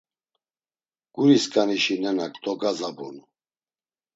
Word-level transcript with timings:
Gurisǩanişi 1.13 1.95
nenak 2.01 2.33
dogozabunu. 2.43 3.23